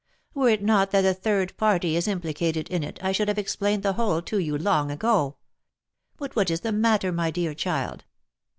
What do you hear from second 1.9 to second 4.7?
is implicated in it, I should have explained the whole to you